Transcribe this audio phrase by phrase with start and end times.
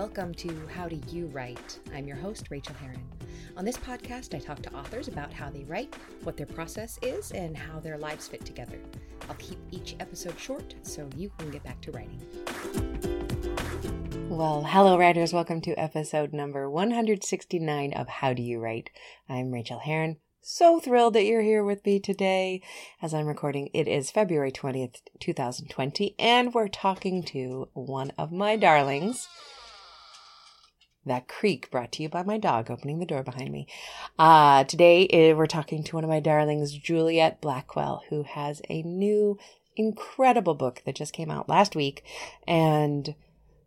[0.00, 1.78] Welcome to How Do You Write?
[1.94, 3.04] I'm your host, Rachael Herron.
[3.58, 7.32] On this podcast, I talk to authors about how they write, what their process is,
[7.32, 8.78] and how their lives fit together.
[9.28, 12.18] I'll keep each episode short so you can get back to writing.
[14.30, 15.34] Well, hello, writers.
[15.34, 18.88] Welcome to episode number 169 of How Do You Write?
[19.28, 20.16] I'm Rachael Herron.
[20.40, 22.62] So thrilled that you're here with me today.
[23.02, 28.56] As I'm recording, it is February 20th, 2020, and we're talking to one of my
[28.56, 29.28] darlings.
[31.06, 33.66] That creak brought to you by my dog opening the door behind me.
[34.18, 38.82] Uh, today uh, we're talking to one of my darlings, Juliet Blackwell, who has a
[38.82, 39.38] new
[39.76, 42.04] incredible book that just came out last week.
[42.46, 43.14] And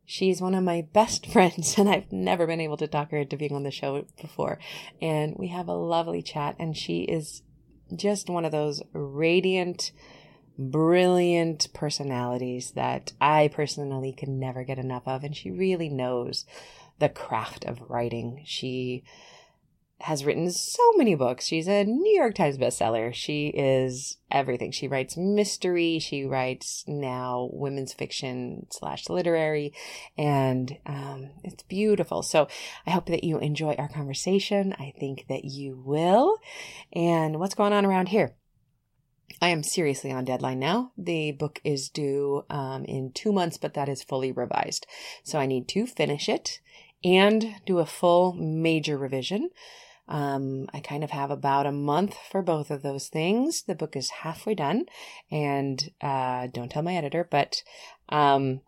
[0.05, 3.37] she's one of my best friends, and I've never been able to talk her into
[3.37, 4.59] being on the show before.
[5.01, 7.41] And we have a lovely chat, and she is
[7.95, 9.91] just one of those radiant,
[10.57, 15.23] brilliant personalities that I personally can never get enough of.
[15.23, 16.45] And she really knows
[17.03, 18.41] the craft of writing.
[18.45, 19.03] She
[19.99, 21.45] has written so many books.
[21.45, 23.13] She's a New York Times bestseller.
[23.13, 24.71] She is everything.
[24.71, 25.99] She writes mystery.
[25.99, 29.73] She writes now women's fiction slash literary,
[30.17, 32.23] and um, it's beautiful.
[32.23, 32.47] So
[32.87, 34.73] I hope that you enjoy our conversation.
[34.79, 36.37] I think that you will.
[36.93, 38.33] And what's going on around here?
[39.41, 40.93] I am seriously on deadline now.
[40.97, 44.87] The book is due um, in two months, but that is fully revised.
[45.23, 46.61] So I need to finish it
[47.03, 49.49] and do a full major revision.
[50.07, 53.63] Um, I kind of have about a month for both of those things.
[53.63, 54.85] The book is halfway done,
[55.31, 57.63] and uh, don't tell my editor, but
[58.09, 58.61] um,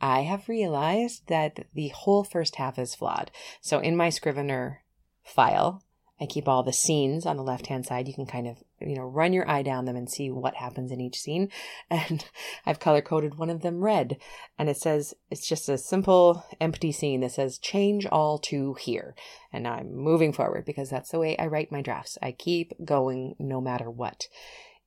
[0.00, 3.30] I have realized that the whole first half is flawed.
[3.60, 4.82] So in my Scrivener
[5.22, 5.84] file,
[6.22, 8.06] I keep all the scenes on the left hand side.
[8.06, 10.92] You can kind of, you know, run your eye down them and see what happens
[10.92, 11.50] in each scene.
[11.90, 12.24] And
[12.64, 14.18] I've color coded one of them red.
[14.56, 19.16] And it says, it's just a simple empty scene that says, change all to here.
[19.52, 22.16] And I'm moving forward because that's the way I write my drafts.
[22.22, 24.28] I keep going no matter what.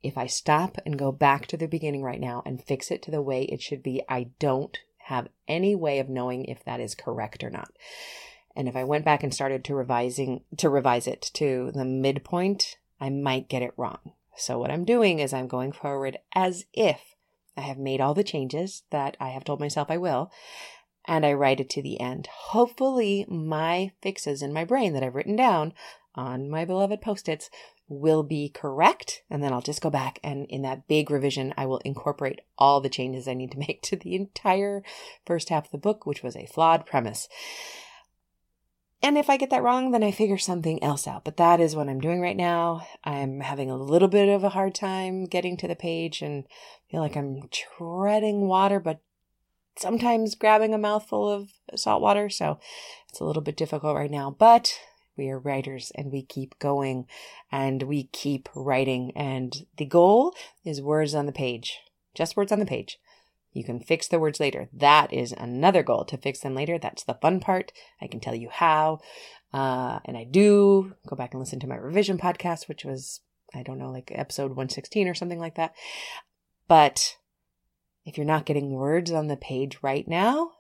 [0.02, 3.12] If I stop and go back to the beginning right now and fix it to
[3.12, 6.96] the way it should be, I don't have any way of knowing if that is
[6.96, 7.72] correct or not.
[8.56, 12.78] And if I went back and started to revising to revise it to the midpoint,
[13.00, 14.14] I might get it wrong.
[14.38, 17.02] So what I'm doing is I'm going forward as if
[17.58, 20.32] I have made all the changes that I have told myself I will,
[21.06, 22.28] and I write it to the end.
[22.28, 25.74] Hopefully my fixes in my brain that I've written down
[26.16, 27.50] on my beloved post-its
[27.88, 29.22] will be correct.
[29.30, 32.82] And then I'll just go back and in that big revision, I will incorporate all
[32.82, 34.84] the changes I need to make to the entire
[35.26, 37.28] first half of the book, which was a flawed premise.
[39.02, 41.26] And if I get that wrong, then I figure something else out.
[41.26, 42.88] But that is what I'm doing right now.
[43.04, 46.46] I'm having a little bit of a hard time getting to the page and
[46.90, 49.02] feel like I'm treading water, but
[49.78, 52.30] sometimes grabbing a mouthful of salt water.
[52.30, 52.60] So
[53.10, 54.32] it's a little bit difficult right now.
[54.32, 54.74] But
[55.18, 57.06] we are writers and we keep going
[57.52, 59.12] and we keep writing.
[59.16, 61.80] And the goal is words on the page,
[62.14, 62.98] just words on the page.
[63.56, 64.68] You can fix the words later.
[64.74, 66.78] That is another goal to fix them later.
[66.78, 67.72] That's the fun part.
[68.02, 69.00] I can tell you how.
[69.54, 73.22] Uh, and I do go back and listen to my revision podcast, which was,
[73.54, 75.74] I don't know, like episode 116 or something like that.
[76.68, 77.16] But
[78.04, 80.52] if you're not getting words on the page right now,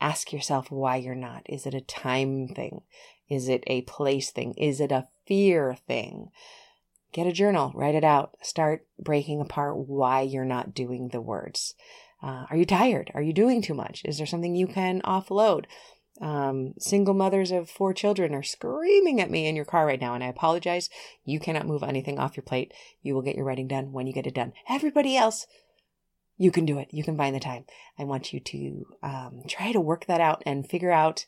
[0.00, 1.42] ask yourself why you're not.
[1.48, 2.80] Is it a time thing?
[3.28, 4.54] Is it a place thing?
[4.54, 6.30] Is it a fear thing?
[7.12, 11.76] Get a journal, write it out, start breaking apart why you're not doing the words.
[12.24, 13.10] Uh, are you tired?
[13.14, 14.00] Are you doing too much?
[14.06, 15.66] Is there something you can offload?
[16.22, 20.14] Um, single mothers of four children are screaming at me in your car right now,
[20.14, 20.88] and I apologize.
[21.26, 22.72] You cannot move anything off your plate.
[23.02, 24.54] You will get your writing done when you get it done.
[24.70, 25.46] Everybody else,
[26.38, 26.88] you can do it.
[26.92, 27.66] You can find the time.
[27.98, 31.26] I want you to um, try to work that out and figure out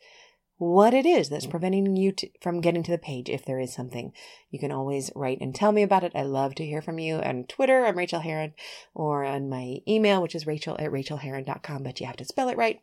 [0.59, 3.73] what it is that's preventing you to, from getting to the page if there is
[3.73, 4.13] something.
[4.51, 6.13] You can always write and tell me about it.
[6.15, 7.85] I love to hear from you on Twitter.
[7.85, 8.55] I'm Rachael Herron
[8.95, 12.57] or on my email, which is rachael at rachaelherron.com, but you have to spell it
[12.57, 12.81] right.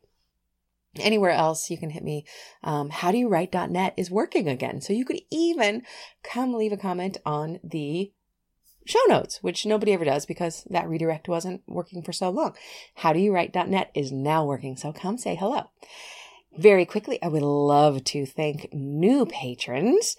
[0.99, 2.25] Anywhere else, you can hit me.
[2.63, 4.79] Um, howdoyouwrite.net is working again.
[4.79, 5.81] So you could even
[6.21, 8.11] come leave a comment on the
[8.85, 12.55] show notes, which nobody ever does because that redirect wasn't working for so long.
[12.99, 14.77] Howdoyouwrite.net is now working.
[14.77, 15.71] So come say hello.
[16.57, 20.15] Very quickly, I would love to thank new patrons.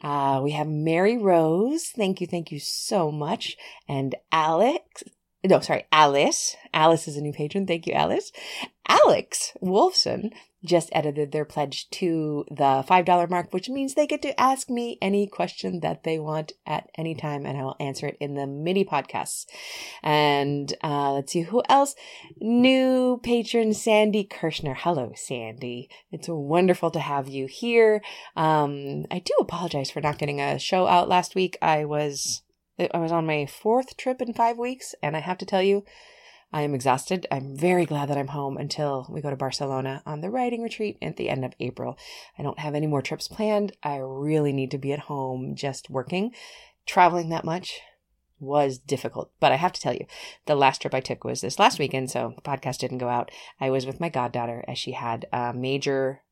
[0.00, 1.88] Uh, we have Mary Rose.
[1.88, 2.26] Thank you.
[2.26, 3.56] Thank you so much.
[3.88, 5.02] And Alex,
[5.44, 6.56] no, sorry, Alice.
[6.72, 7.66] Alice is a new patron.
[7.66, 8.32] Thank you, Alice.
[8.88, 10.30] Alex Wolfson
[10.64, 14.96] just edited their pledge to the $5 mark, which means they get to ask me
[15.02, 18.46] any question that they want at any time, and I will answer it in the
[18.46, 19.44] mini podcasts.
[20.02, 21.94] And uh, let's see who else.
[22.40, 24.74] New patron Sandy Kirschner.
[24.74, 25.90] Hello, Sandy.
[26.10, 28.02] It's wonderful to have you here.
[28.34, 31.58] Um, I do apologize for not getting a show out last week.
[31.60, 32.42] I was
[32.78, 35.84] I was on my fourth trip in five weeks, and I have to tell you,
[36.52, 37.26] I am exhausted.
[37.30, 40.98] I'm very glad that I'm home until we go to Barcelona on the writing retreat
[41.02, 41.98] at the end of April.
[42.38, 43.72] I don't have any more trips planned.
[43.82, 46.32] I really need to be at home just working.
[46.86, 47.80] Traveling that much
[48.38, 50.06] was difficult, but I have to tell you,
[50.46, 53.30] the last trip I took was this last weekend, so the podcast didn't go out.
[53.60, 56.22] I was with my goddaughter as she had a major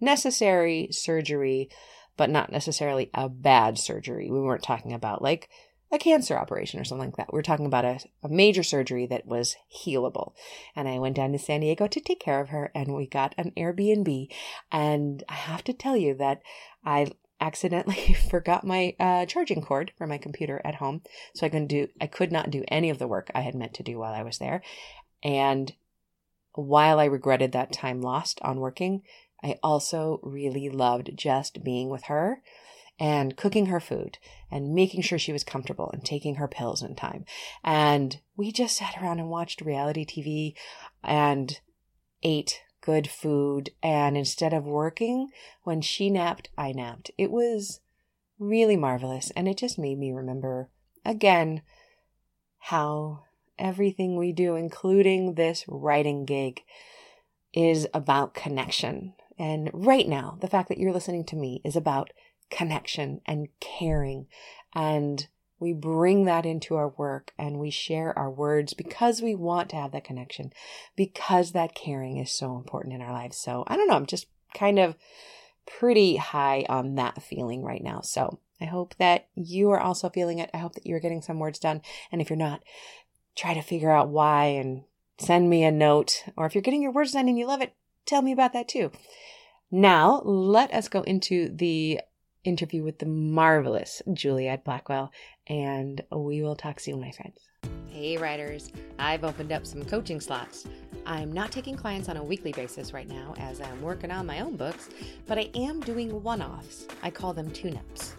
[0.00, 1.68] necessary surgery,
[2.16, 4.30] but not necessarily a bad surgery.
[4.30, 5.48] We weren't talking about like
[5.90, 7.32] a cancer operation or something like that.
[7.32, 10.32] We are talking about a, a major surgery that was healable.
[10.76, 13.34] And I went down to San Diego to take care of her and we got
[13.38, 14.28] an Airbnb.
[14.70, 16.42] And I have to tell you that
[16.84, 21.02] I accidentally forgot my uh, charging cord for my computer at home.
[21.34, 23.74] So I couldn't do, I could not do any of the work I had meant
[23.74, 24.62] to do while I was there.
[25.22, 25.72] And
[26.52, 29.02] while I regretted that time lost on working,
[29.42, 32.42] I also really loved just being with her
[32.98, 34.18] and cooking her food
[34.50, 37.24] and making sure she was comfortable and taking her pills in time.
[37.62, 40.54] And we just sat around and watched reality TV
[41.02, 41.60] and
[42.22, 43.70] ate good food.
[43.82, 45.28] And instead of working,
[45.62, 47.10] when she napped, I napped.
[47.16, 47.80] It was
[48.38, 49.30] really marvelous.
[49.36, 50.70] And it just made me remember
[51.04, 51.62] again
[52.58, 53.24] how
[53.58, 56.62] everything we do, including this writing gig,
[57.52, 59.14] is about connection.
[59.38, 62.10] And right now, the fact that you're listening to me is about
[62.50, 64.26] connection and caring.
[64.74, 65.28] And
[65.60, 69.76] we bring that into our work and we share our words because we want to
[69.76, 70.52] have that connection,
[70.96, 73.36] because that caring is so important in our lives.
[73.36, 74.94] So I don't know, I'm just kind of
[75.66, 78.00] pretty high on that feeling right now.
[78.02, 80.50] So I hope that you are also feeling it.
[80.54, 81.82] I hope that you're getting some words done.
[82.10, 82.62] And if you're not,
[83.36, 84.84] try to figure out why and
[85.18, 86.24] send me a note.
[86.36, 87.74] Or if you're getting your words done and you love it,
[88.06, 88.90] tell me about that too.
[89.70, 92.00] Now, let us go into the
[92.48, 95.12] interview with the marvelous Juliet Blackwell,
[95.46, 97.38] and we will talk soon, my friends.
[97.86, 100.66] Hey, writers, I've opened up some coaching slots.
[101.04, 104.40] I'm not taking clients on a weekly basis right now as I'm working on my
[104.40, 104.88] own books,
[105.26, 106.86] but I am doing one offs.
[107.02, 108.14] I call them tune ups.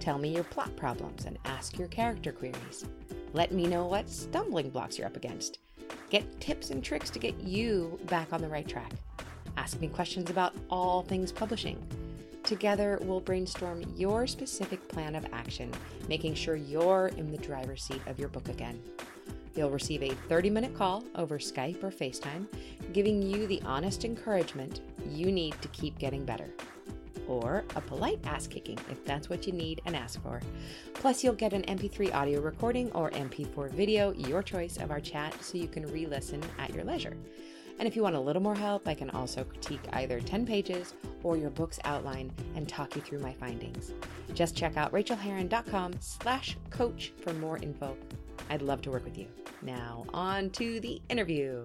[0.00, 2.84] Tell me your plot problems and ask your character queries.
[3.32, 5.58] Let me know what stumbling blocks you're up against.
[6.08, 8.92] Get tips and tricks to get you back on the right track.
[9.56, 11.84] Ask me questions about all things publishing
[12.46, 15.68] Together, we'll brainstorm your specific plan of action,
[16.08, 18.80] making sure you're in the driver's seat of your book again.
[19.56, 22.46] You'll receive a 30 minute call over Skype or FaceTime,
[22.92, 26.48] giving you the honest encouragement you need to keep getting better.
[27.26, 30.40] Or a polite ass kicking if that's what you need and ask for.
[30.94, 35.34] Plus, you'll get an MP3 audio recording or MP4 video, your choice of our chat,
[35.42, 37.16] so you can re listen at your leisure.
[37.78, 40.94] And if you want a little more help, I can also critique either 10 pages
[41.22, 43.92] or your book's outline and talk you through my findings.
[44.34, 47.96] Just check out rachaelherron.com slash coach for more info.
[48.48, 49.26] I'd love to work with you.
[49.62, 51.62] Now, on to the interview.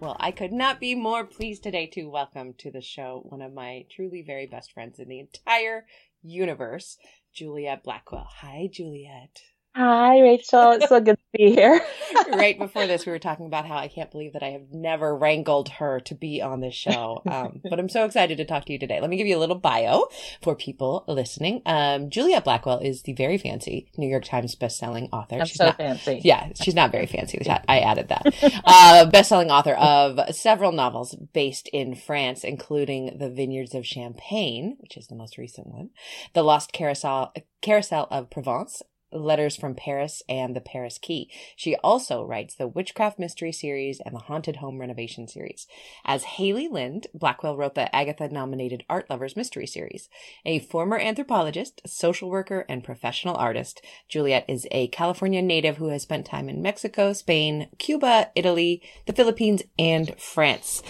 [0.00, 3.52] Well, I could not be more pleased today to welcome to the show one of
[3.52, 5.86] my truly very best friends in the entire
[6.22, 6.98] universe,
[7.32, 8.28] Juliet Blackwell.
[8.40, 9.40] Hi, Juliet.
[9.76, 10.72] Hi, Rachael.
[10.72, 11.80] It's so good to be here.
[12.32, 15.16] right before this, we were talking about how I can't believe that I have never
[15.16, 17.22] wrangled her to be on this show.
[17.28, 19.00] Um, but I'm so excited to talk to you today.
[19.00, 20.06] Let me give you a little bio
[20.40, 21.60] for people listening.
[21.66, 25.40] Um, Juliet Blackwell is the very fancy New York Times bestselling author.
[25.40, 26.20] I'm she's so not, fancy.
[26.22, 27.40] Yeah, she's not very fancy.
[27.68, 28.26] I added that.
[28.64, 34.96] Uh, bestselling author of several novels based in France, including The Vineyards of Champagne, which
[34.96, 35.90] is the most recent one,
[36.32, 38.80] The Lost Carousel, Carousel of Provence,
[39.14, 41.30] Letters from Paris and The Paris Key.
[41.56, 45.66] She also writes the Witchcraft Mystery series and the Haunted Home Renovation series.
[46.04, 50.08] As Hailey Lind, Blackwell wrote the Agatha nominated Art Lovers Mystery series.
[50.44, 56.02] A former anthropologist, social worker, and professional artist, Juliet is a California native who has
[56.02, 60.82] spent time in Mexico, Spain, Cuba, Italy, the Philippines, and France.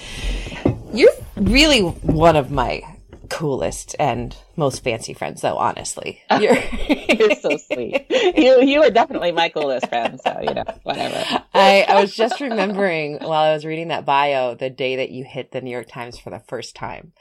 [0.92, 2.93] You're really one of my
[3.30, 6.20] coolest and most fancy friends though honestly.
[6.40, 6.56] You're,
[6.88, 8.06] you're so sweet.
[8.10, 11.44] You you are definitely my coolest friend so you know whatever.
[11.52, 15.24] I i was just remembering while i was reading that bio the day that you
[15.24, 17.12] hit the new york times for the first time.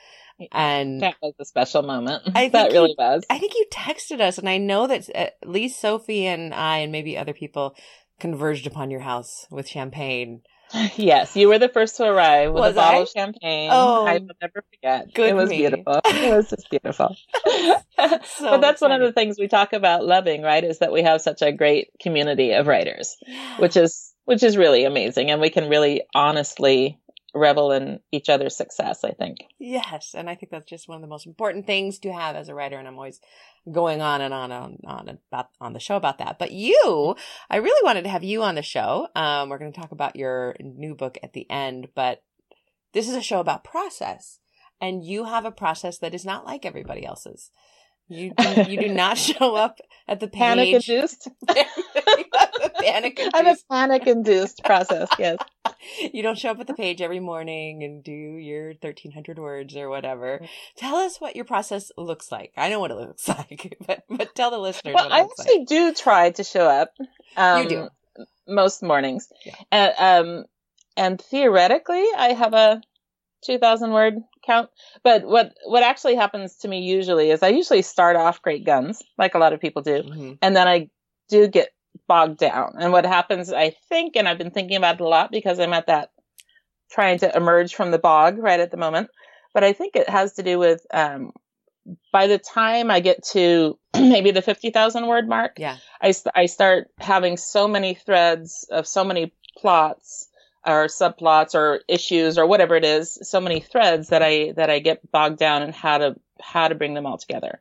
[0.51, 2.23] And that was a special moment.
[2.35, 3.23] I that really you, was.
[3.29, 6.77] I think you texted us and i know that uh, at least sophie and i
[6.77, 7.75] and maybe other people
[8.19, 10.41] converged upon your house with champagne.
[10.95, 13.03] Yes, you were the first to arrive with Was a bottle I?
[13.03, 13.69] of champagne.
[13.71, 15.13] Oh, I will never forget.
[15.13, 15.57] good it was me.
[15.57, 16.01] beautiful.
[16.05, 17.15] It was just beautiful.
[18.25, 20.63] So but that's one of the things we talk about loving, right?
[20.63, 23.15] Is that we have such a great community of writers,
[23.59, 26.99] which is which is really amazing, and we can really honestly
[27.33, 29.03] revel in each other's success.
[29.03, 29.39] I think.
[29.59, 32.49] Yes, and I think that's just one of the most important things to have as
[32.49, 33.19] a writer, and I'm always
[33.71, 36.37] going on and on and on about on the show about that.
[36.39, 37.15] But you,
[37.49, 39.07] I really wanted to have you on the show.
[39.15, 42.23] Um, we're going to talk about your new book at the end, but
[42.93, 44.39] this is a show about process,
[44.79, 47.49] and you have a process that is not like everybody else's.
[48.13, 51.27] You do, you do not show up at the Panic induced.
[51.47, 55.09] panic I have a panic induced process.
[55.17, 55.37] Yes.
[56.13, 59.89] You don't show up at the page every morning and do your 1300 words or
[59.89, 60.41] whatever.
[60.77, 62.51] Tell us what your process looks like.
[62.57, 65.23] I know what it looks like, but but tell the listeners Well, what it I
[65.23, 65.67] actually like.
[65.67, 66.91] do try to show up.
[67.35, 67.87] Um, You do.
[68.47, 69.27] most mornings.
[69.45, 69.55] Yeah.
[69.71, 70.45] And, um,
[70.95, 72.81] and theoretically, I have a
[73.45, 74.69] 2,000 word count.
[75.03, 79.01] But what what actually happens to me usually is I usually start off great guns,
[79.17, 80.37] like a lot of people do, Mhm.
[80.41, 80.89] and then I
[81.29, 81.69] do get
[82.07, 82.75] bogged down.
[82.79, 85.73] And what happens, I think, and I've been thinking about it a lot because I'm
[85.73, 86.09] at that
[86.91, 89.09] trying to emerge from the bog right at the moment.
[89.53, 91.31] But I think it has to do with um,
[92.11, 95.77] by the time I get to maybe the 50,000 word mark, Yeah.
[96.01, 100.29] I, I start having so many threads of so many plots
[100.65, 104.79] or subplots or issues or whatever it is, so many threads that I that I
[104.79, 107.59] get bogged down in how to how to bring them all together.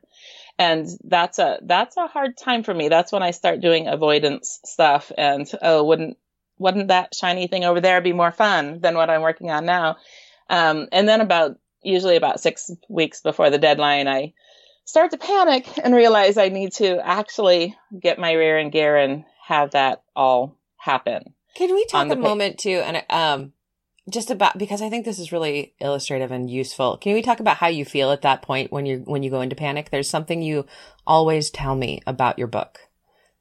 [0.57, 2.89] And that's a that's a hard time for me.
[2.89, 6.17] That's when I start doing avoidance stuff and oh wouldn't
[6.57, 9.97] wouldn't that shiny thing over there be more fun than what I'm working on now?
[10.49, 14.33] Um, and then about usually about six weeks before the deadline, I
[14.85, 19.25] start to panic and realize I need to actually get my rear in gear and
[19.45, 21.33] have that all happen.
[21.55, 22.17] Can we talk a page.
[22.19, 23.53] moment too and um
[24.09, 26.97] just about because I think this is really illustrative and useful.
[26.97, 29.41] Can we talk about how you feel at that point when you when you go
[29.41, 29.89] into panic?
[29.91, 30.65] There's something you
[31.07, 32.79] always tell me about your book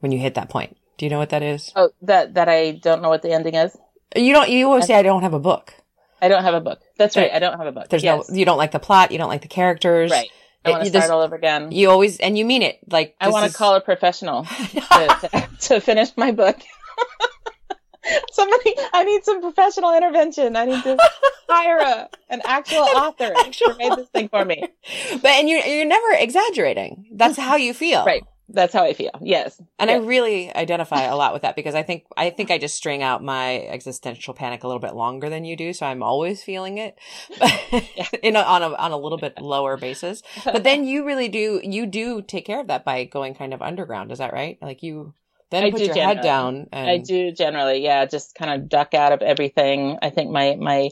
[0.00, 0.76] when you hit that point.
[0.99, 1.73] Do you know what that is?
[1.75, 3.76] Oh, that that I don't know what the ending is.
[4.14, 5.75] You don't you always say I don't have a book.
[6.21, 6.81] I don't have a book.
[6.97, 7.23] That's right.
[7.25, 7.35] Right.
[7.35, 7.88] I don't have a book.
[7.88, 8.28] There's Yes.
[8.31, 10.11] no you don't like the plot, you don't like the characters.
[10.12, 10.28] right.
[10.64, 11.73] I want It- to this- start all over again.
[11.73, 12.78] You always and you mean it.
[12.88, 16.57] Like I want to call a professional to, to, to finish my book.
[18.32, 20.56] Somebody, I need some professional intervention.
[20.56, 20.97] I need to
[21.49, 24.62] hire a, an actual author Actual to write this thing for me.
[25.12, 27.06] But and you're you're never exaggerating.
[27.12, 28.04] That's how you feel.
[28.04, 28.25] Right.
[28.49, 29.12] That's how I feel.
[29.23, 29.61] Yes.
[29.78, 32.76] And I really identify a lot with that because I think I think I just
[32.76, 36.42] string out my existential panic a little bit longer than you do, so I'm always
[36.42, 36.99] feeling it,
[38.23, 40.23] in a, on a on a little bit lower basis.
[40.44, 43.62] But then you really do you do take care of that by going kind of
[43.62, 44.12] underground.
[44.12, 44.59] Is that right?
[44.61, 45.14] Like you
[45.52, 46.23] then I put do your head generally.
[46.23, 46.66] down.
[46.73, 49.99] And, I do generally, yeah, just kind of duck out of everything.
[50.02, 50.90] I think my my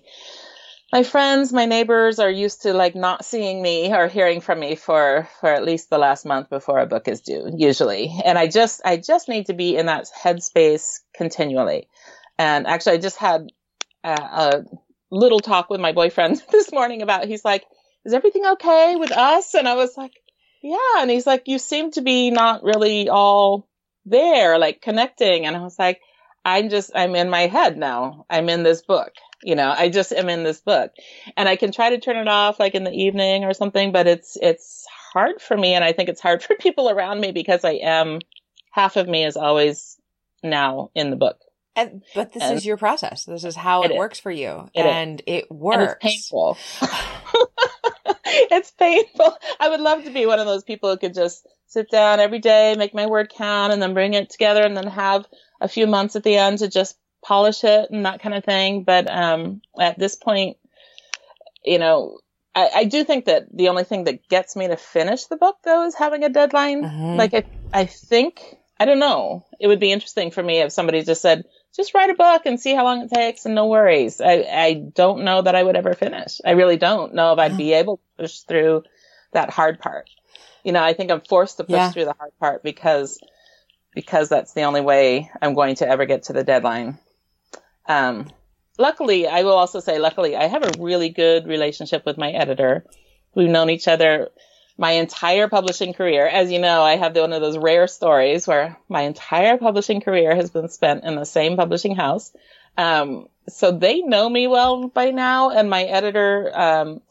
[0.93, 4.75] my friends, my neighbors are used to like not seeing me or hearing from me
[4.75, 8.14] for for at least the last month before a book is due, usually.
[8.25, 11.88] And I just I just need to be in that headspace continually.
[12.38, 13.49] And actually, I just had
[14.05, 14.64] a, a
[15.11, 17.26] little talk with my boyfriend this morning about.
[17.26, 17.64] He's like,
[18.05, 20.12] "Is everything okay with us?" And I was like,
[20.62, 23.70] "Yeah." And he's like, "You seem to be not really all."
[24.07, 25.47] There, like connecting.
[25.47, 26.00] And I was like,
[26.45, 28.25] I'm just, I'm in my head now.
[28.30, 29.12] I'm in this book.
[29.42, 30.92] You know, I just am in this book
[31.37, 34.07] and I can try to turn it off like in the evening or something, but
[34.07, 35.73] it's, it's hard for me.
[35.75, 38.19] And I think it's hard for people around me because I am,
[38.71, 39.97] half of me is always
[40.42, 41.38] now in the book.
[41.75, 43.25] and, but this and- is your process.
[43.25, 43.99] This is how It it, is.
[43.99, 44.87] works for you, It is.
[44.87, 45.76] and it works.
[45.76, 46.59] And it's painful.
[48.51, 49.37] it's painful.
[49.59, 52.39] I would love to be one of those people who could just sit down every
[52.39, 55.27] day, make my word count, and then bring it together, and then have
[55.61, 58.83] a few months at the end to just polish it and that kind of thing.
[58.83, 60.57] But um, at this point,
[61.65, 62.19] you know,
[62.55, 65.57] I, I do think that the only thing that gets me to finish the book,
[65.65, 66.85] though, is having a deadline.
[66.85, 67.17] Mhm.
[67.17, 71.03] Like, I, I think, I don't know, it would be interesting for me if somebody
[71.03, 71.45] just said,
[71.77, 74.21] just write a book and see how long it takes and no worries.
[74.21, 76.41] I, I don't know that I would ever finish.
[76.45, 78.83] I really don't know if I'd be able to push through
[79.33, 80.11] that hard part.
[80.65, 81.91] You know, I think I'm forced to push Yeah.
[81.91, 83.21] through the hard part because,
[83.95, 86.99] because that's the only way I'm going to ever get to the deadline.
[87.87, 88.31] Um,
[88.79, 92.85] luckily, I will also say, luckily, I have a really good relationship with my editor.
[93.35, 94.31] We've known each other
[94.81, 96.27] my entire publishing career.
[96.27, 100.35] As you know, I have one of those rare stories where my entire publishing career
[100.35, 102.33] has been spent in the same publishing house.
[102.79, 107.03] Um, so they know me well by now, and my editor, um,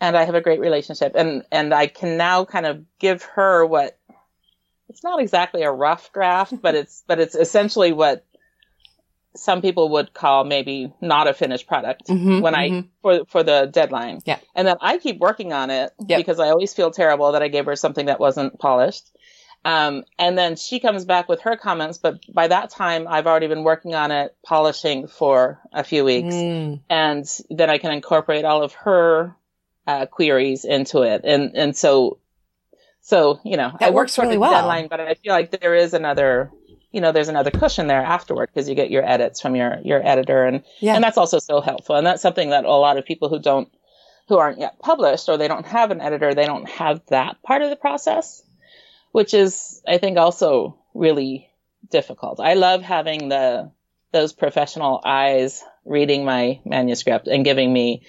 [0.00, 3.66] and I have a great relationship, and and I can now kind of give her
[3.66, 3.98] what
[4.88, 8.24] it's not exactly a rough draft, but it's but it's essentially what
[9.38, 12.88] some people would call maybe not a finished product Mhm, when I mhm.
[13.02, 14.20] for for the deadline.
[14.24, 14.38] Yeah.
[14.54, 16.18] And then I keep working on it Yep.
[16.18, 19.04] because I always feel terrible that I gave her something that wasn't polished.
[19.64, 23.48] Um, and then she comes back with her comments, but by that time I've already
[23.48, 28.44] been working on it, polishing for a few weeks, Mm, and then I can incorporate
[28.44, 29.34] all of her
[29.86, 31.22] uh, queries into it.
[31.24, 32.18] And and so
[33.00, 34.50] so you know That I work works really the well.
[34.52, 36.52] deadline, but I feel like there is another
[36.92, 40.06] you know there's another cushion there afterward because you get your edits from your your
[40.06, 40.94] editor and yeah.
[40.94, 43.68] and that's also so helpful and that's something that a lot of people who don't
[44.28, 47.62] who aren't yet published or they don't have an editor they don't have that part
[47.62, 48.42] of the process
[49.12, 51.48] which is i think also really
[51.90, 53.70] difficult i love having the
[54.12, 58.02] those professional eyes reading my manuscript and giving me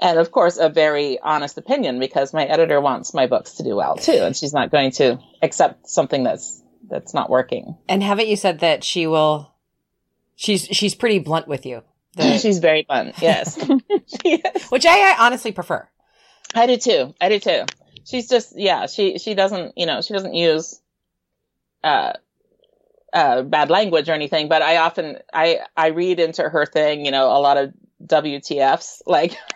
[0.00, 3.74] and of course a very honest opinion because my editor wants my books to do
[3.76, 8.28] well too and she's not going to accept something that's that's not working and haven't
[8.28, 9.52] you said that she will?
[10.36, 11.82] She's she's pretty blunt with you,
[12.16, 13.56] The- she's very blunt yes
[14.24, 14.64] is.
[14.70, 15.86] which I, I honestly prefer.
[16.54, 17.14] I do too.
[17.20, 17.64] I do too.
[18.04, 18.86] She's just yeah.
[18.86, 20.80] She she doesn't you know she doesn't use
[21.84, 22.14] uh
[23.12, 24.48] uh bad language or anything.
[24.48, 27.72] But I often I I read into her thing you know a lot of
[28.04, 29.36] WTFs like.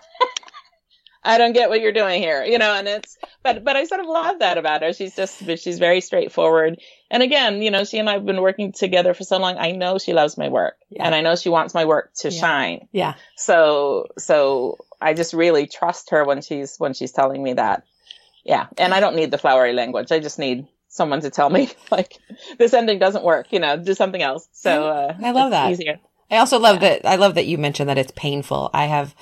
[1.24, 4.00] I don't get what you're doing here, you know, and it's, but, but I sort
[4.00, 4.92] of love that about her.
[4.92, 6.78] She's just, she's very straightforward.
[7.10, 9.56] And again, you know, she and I have been working together for so long.
[9.56, 11.04] I know she loves my work Yeah.
[11.06, 12.40] and I know she wants my work to Yeah.
[12.40, 12.88] shine.
[12.92, 17.84] Yeah, So so I just really trust her when she's when she's telling me that.
[18.44, 20.12] Yeah, and I don't need the flowery language.
[20.12, 22.18] I just need someone to tell me like
[22.58, 23.46] this ending doesn't work.
[23.52, 24.46] You know, do something else.
[24.52, 25.70] So uh, I love that.
[25.70, 25.98] Easier.
[26.30, 27.06] I also love that.
[27.06, 28.70] I love that you mentioned that it's painful.
[28.74, 29.14] I have,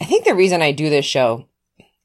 [0.00, 1.46] I think the reason I do this show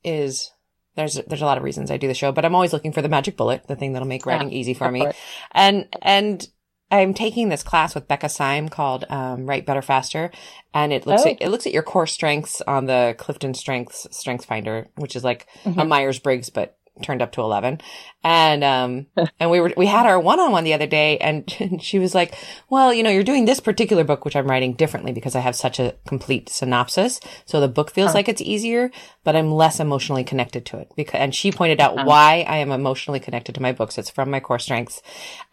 [0.04, 0.52] is
[0.96, 3.02] there's there's a lot of reasons I do the show, but I'm always looking for
[3.02, 5.02] the magic bullet, the thing that'll make writing Yeah, easy for me.
[5.02, 5.16] course.
[5.52, 6.48] And and
[6.90, 10.30] I'm taking this class with Becca Syme called um, Write Better Faster,
[10.74, 11.30] and it looks Oh.
[11.30, 15.24] at it looks at your core strengths on the Clifton Strengths Strengths Finder, which is
[15.24, 15.88] like a Mhm.
[15.88, 17.80] Myers Briggs but turned up to 11
[18.24, 19.08] and um
[19.40, 21.50] and we were we had our one-on-one the other day and
[21.82, 22.36] she was like
[22.70, 25.56] well you know you're doing this particular book which i'm writing differently because i have
[25.56, 27.20] such a complete synopsis.
[27.46, 28.16] So the book feels Uh.
[28.16, 28.92] like it's easier
[29.24, 30.90] but i'm less emotionally connected to it.
[30.96, 32.04] Because and she pointed out Uh.
[32.04, 33.98] why i am emotionally connected to my books.
[33.98, 35.02] It's from my core strengths.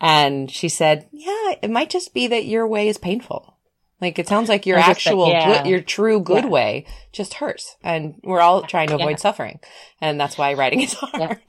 [0.00, 3.54] And she said yeah it might just be that your way is painful
[4.00, 5.62] like it sounds like your actual Yeah.
[5.62, 6.50] good, your true good Yeah.
[6.50, 9.16] way just hurts and we're all trying to avoid Yeah.
[9.16, 9.60] suffering
[10.00, 11.38] and that's why writing is hard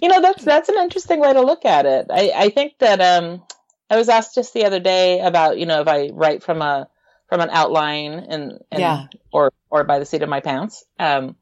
[0.00, 2.06] You know, that's that's an interesting way to look at it.
[2.10, 3.42] I I think that um
[3.90, 6.88] I was asked just the other day about you know if I write from a
[7.28, 9.06] from an outline and, and Yeah.
[9.32, 10.84] or or by the seat of my pants.
[10.98, 11.34] Um,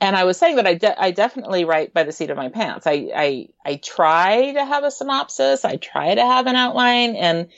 [0.00, 2.48] and I was saying that I de- I definitely write by the seat of my
[2.48, 2.86] pants.
[2.86, 5.64] I I I try to have a synopsis.
[5.64, 7.48] I try to have an outline, and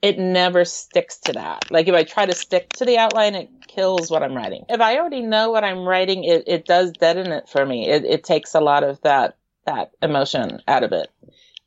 [0.00, 1.70] it never sticks to that.
[1.70, 4.64] Like if I try to stick to the outline, it kills what I'm writing.
[4.68, 7.88] If I already know what I'm writing, it, it does deaden it for me.
[7.88, 11.08] It, it takes a lot of that that emotion out of it.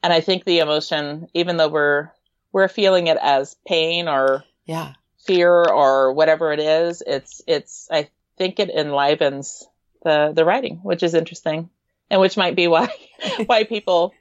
[0.03, 2.09] And I think the emotion, even though we're
[2.51, 4.93] we're feeling it as pain or yeah
[5.25, 9.67] fear or whatever it is, it's it's I think it enlivens
[10.05, 11.69] the the writing, which is interesting,
[12.09, 12.87] and which might be why
[13.45, 14.13] why people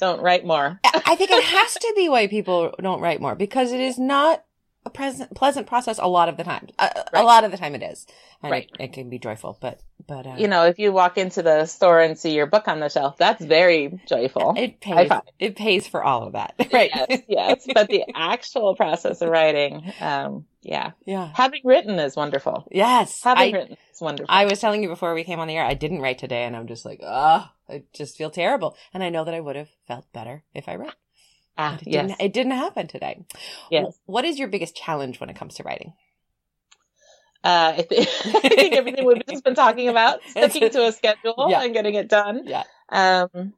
[0.00, 0.80] don't write more.
[0.84, 4.42] I think it has to be why people don't write more because it is not
[4.86, 6.68] a present, pleasant process a lot of the time.
[6.78, 8.06] A, a lot of the time it is.
[8.42, 8.70] And Right.
[8.78, 11.66] it, it can be joyful, but, but, uh, You know, if you walk into the
[11.66, 14.54] store and see your book on the shelf, that's very joyful.
[14.56, 16.54] it pays, it pays for all of that.
[16.72, 16.90] Right.
[16.94, 17.66] Yes, yes.
[17.74, 21.30] But the actual process of writing, um, yeah, yeah.
[21.34, 22.68] having written is wonderful.
[22.70, 23.22] Yes.
[23.24, 24.26] Having I, written is wonderful.
[24.28, 26.54] I was telling you before we came on the air, I didn't write today and
[26.54, 28.76] I'm just like, oh, I just feel terrible.
[28.94, 30.92] And I know that I would have felt better if I read.
[31.58, 33.24] Ah, it, yes, didn't, it didn't happen today.
[33.70, 33.98] yes.
[34.06, 35.92] What is your biggest challenge when it comes to writing?
[37.44, 41.46] Uh, I, th- I think everything we've just been talking about, sticking to a schedule
[41.48, 41.62] Yeah.
[41.62, 42.42] and getting it done.
[42.44, 42.64] Yeah.
[42.88, 43.52] Um,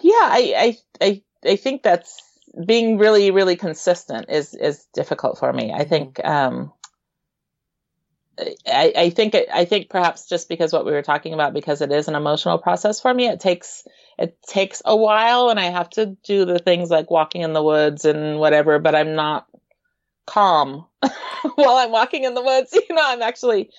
[0.00, 2.22] yeah, I, I, I, I think that's
[2.66, 5.72] being really, really consistent is, is difficult for me.
[5.72, 6.72] I think, um,
[8.38, 11.80] I, I think it, I think perhaps just because what we were talking about, because
[11.80, 13.84] it is an emotional process for me, it takes,
[14.18, 17.62] it takes a while and I have to do the things like walking in the
[17.62, 19.46] woods and whatever, but I'm not
[20.26, 22.76] calm while I'm walking in the woods.
[22.88, 23.70] You know, I'm actually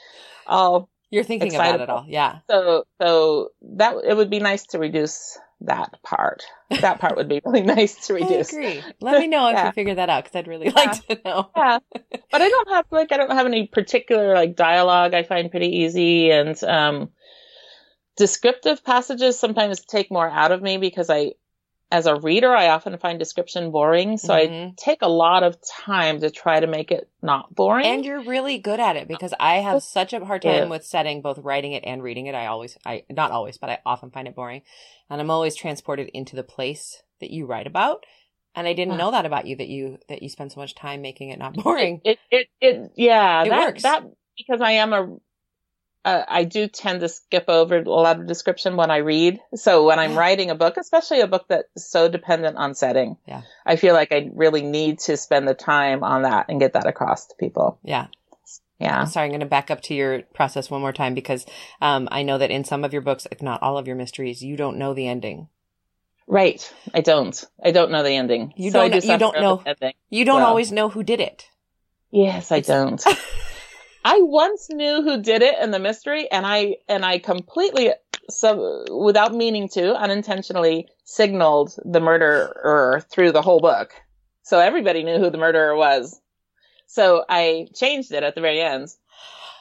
[0.48, 2.06] all You're thinking about it all.
[2.08, 2.40] Yeah.
[2.50, 6.44] so so that it would be nice to reduce that part.
[6.82, 8.52] That part would be really nice to I reduce.
[8.52, 8.84] agree.
[9.02, 9.66] Let me know if Yeah.
[9.68, 11.50] you figure that out because I'd really like to know.
[11.56, 11.80] Yeah,
[12.32, 15.14] but I don't have like I don't have any particular like dialogue.
[15.14, 17.10] I find pretty easy and um,
[18.18, 21.32] descriptive passages sometimes take more out of me because I
[21.92, 24.18] as a reader, I often find description boring.
[24.18, 24.72] So Mhm.
[24.72, 27.86] I take a lot of time to try to make it not boring.
[27.86, 30.66] And you're really good at it because I have such a hard time Yeah.
[30.70, 32.36] with setting both writing it and reading it.
[32.36, 34.64] I always, I not always, but I often find it boring,
[35.10, 38.06] and I'm always transported into the place that you write about.
[38.54, 38.98] And I didn't Ah.
[38.98, 41.54] know that about you that you that you spend so much time making it not
[41.54, 42.02] boring.
[42.04, 43.84] It, it, it, yeah, It that, works.
[43.84, 44.04] that,
[44.38, 45.16] because I am a,
[46.06, 49.40] uh, I do tend to skip over a lot of description when I read.
[49.56, 53.42] So when I'm writing a book, especially a book that's so dependent on setting, Yeah.
[53.66, 56.88] I feel like I really need to spend the time on that and get that
[56.88, 57.80] across to people.
[57.84, 58.08] yeah.
[58.80, 59.00] Yeah.
[59.00, 61.48] I'm sorry, I'm going to back up to your process one more time because
[61.82, 64.44] um, I know that in some of your books, if not all of your mysteries,
[64.44, 65.48] you don't know the ending.
[66.28, 66.72] Right.
[66.94, 67.44] I don't.
[67.66, 68.54] I don't know the ending.
[68.56, 69.94] You So don't do you don't know- ending.
[70.12, 71.50] You don't always know who did it.
[72.12, 73.04] Yes, I It's- don't.
[74.04, 77.92] I once knew who did it in the mystery, and I and I completely,
[78.30, 83.94] so without meaning to, unintentionally signaled the murderer through the whole book,
[84.44, 86.20] so everybody knew who the murderer was.
[86.88, 88.90] So I changed it at the very end,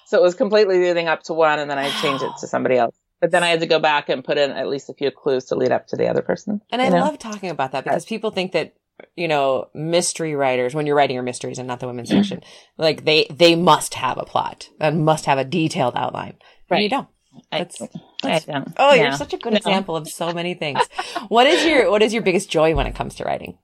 [0.07, 2.77] so it was completely leading up to one, and then I changed it to somebody
[2.77, 2.95] else.
[3.21, 5.47] But then I had to go back and put in at least a few clues
[5.47, 6.61] to lead up to the other person.
[6.71, 6.99] And I know?
[6.99, 8.75] love talking about that because people think that
[9.15, 12.43] you know mystery writers when you're writing your mysteries and not the women's section
[12.79, 16.35] like they they must have a plot and must have a detailed outline
[16.71, 17.09] and you don't
[17.53, 17.89] I, That's- I
[18.23, 18.73] that's- don't.
[18.79, 19.03] oh Yeah.
[19.05, 19.59] you're such a good No.
[19.59, 20.81] example of so many things
[21.29, 23.59] what is your what is your biggest joy when it comes to writing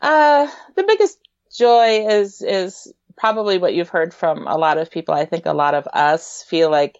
[0.00, 1.18] Uh, the biggest
[1.56, 5.14] joy is is probably what you've heard from a lot of people.
[5.14, 6.98] I think a lot of us feel like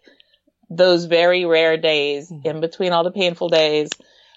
[0.71, 2.45] those very rare days Mhm.
[2.45, 3.88] in between all the painful days,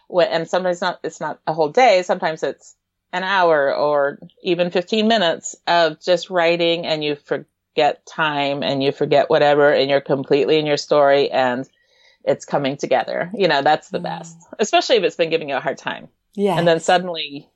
[0.07, 2.01] when, and sometimes not it's not a whole day.
[2.03, 2.75] Sometimes it's
[3.15, 8.91] an hour or even 15 minutes of just writing, and you forget time and you
[8.91, 11.67] forget whatever, and you're completely in your story and.
[12.27, 13.29] It's coming together.
[13.35, 14.09] You know, that's the Mm.
[14.09, 17.47] best, especially if it's been giving you a hard time yeah and then suddenly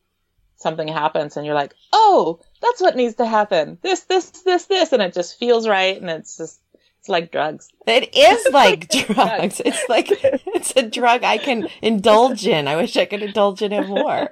[0.57, 4.93] something happens and you're like oh that's what needs to happen this this this this
[4.93, 6.59] and it just feels right and it's just
[6.99, 7.69] it's like drugs.
[7.87, 9.61] It is like drugs.
[9.63, 12.67] it's like it's a drug i can indulge in.
[12.67, 14.29] I wish i could indulge in it more.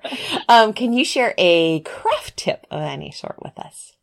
[0.49, 3.93] Um can you share a craft tip of any sort with us?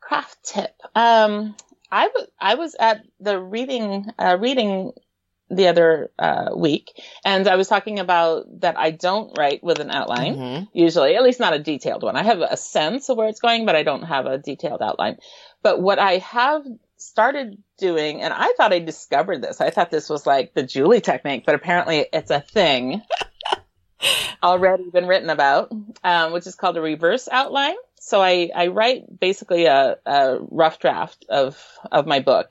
[0.00, 0.74] Craft tip.
[0.94, 1.54] Um
[1.90, 4.90] i was i was at the reading uh reading
[5.50, 6.90] the other uh week
[7.24, 10.68] and i was talking about that i don't write with an outline Mhm.
[10.72, 12.16] usually, at least not a detailed one.
[12.16, 15.18] I have a sense of where it's going, but I don't have a detailed outline.
[15.62, 16.64] But what I have
[16.96, 21.00] started doing, and I thought I discovered this, I thought this was like the Julie
[21.00, 23.02] technique, but apparently it's a thing
[24.42, 25.72] already been written about,
[26.04, 27.76] um, which is called a reverse outline.
[28.00, 32.50] So I, I write basically a, a rough draft of, of my book.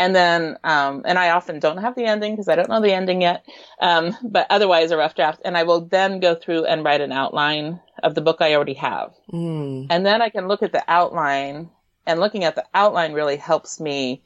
[0.00, 2.92] And then, um, and I often don't have the ending because I don't know the
[2.92, 3.44] ending yet.
[3.80, 5.40] Um, but otherwise a rough draft.
[5.44, 8.74] And I will then go through and write an outline of the book I already
[8.74, 9.12] have.
[9.32, 9.88] Mm.
[9.90, 11.70] And then I can look at the outline
[12.08, 14.22] and looking at the outline really helps me,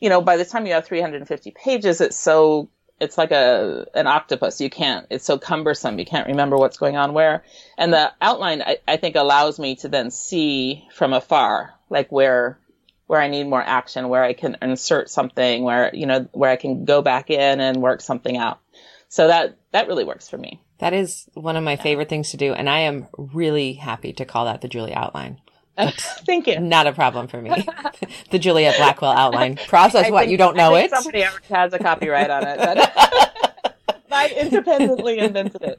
[0.00, 2.68] you know, by the time you have 350 pages, it's so,
[3.00, 4.60] it's like a, an octopus.
[4.60, 5.98] You can't, it's so cumbersome.
[5.98, 7.42] You can't remember what's going on where.
[7.78, 12.58] And the outline, I, I think allows me to then see from afar, like where,
[13.06, 16.56] where I need more action, where I can insert something, where, you know, where I
[16.56, 18.60] can go back in and work something out.
[19.08, 20.60] So that, that really works for me.
[20.80, 24.24] That is one of my favorite things to do, and I am really happy to
[24.24, 25.40] call that the julie outline.
[26.26, 26.60] Thank you.
[26.60, 27.50] Not a problem for me.
[28.30, 29.56] the Julia Blackwell outline.
[29.68, 30.90] Process I what think- you don't know it.
[30.90, 32.58] Somebody has a copyright on it.
[32.58, 35.78] But I independently invented it.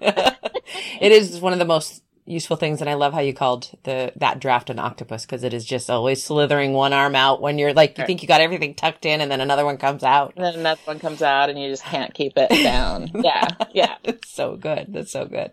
[0.99, 4.13] it is one of the most useful things, and I love how you called the
[4.15, 7.73] that draft an octopus because it is just always slithering one arm out when you're
[7.73, 8.08] like you Right.
[8.08, 10.34] think you got everything tucked in, and then another one comes out.
[10.36, 13.12] And then another one comes out, and you just can't keep it down.
[13.13, 13.95] Yeah, yeah.
[14.03, 14.88] It's so good.
[14.89, 15.51] That's so good.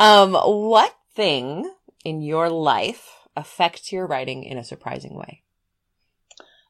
[0.00, 1.70] Um, what thing
[2.04, 3.06] in your life
[3.38, 5.42] affects your writing in a surprising way?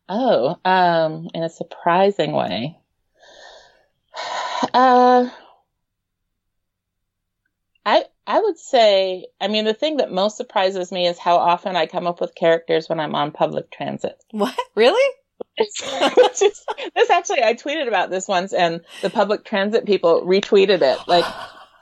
[0.08, 2.78] Oh, um, in a surprising way.
[4.74, 5.30] Uh,
[7.86, 11.76] I I would say, I mean, the thing that most surprises me is how often
[11.76, 14.22] I come up with characters when I'm on public transit.
[14.32, 15.14] What really?
[15.56, 15.72] Is,
[16.94, 21.24] this actually, I tweeted about this once, and the public transit people retweeted it like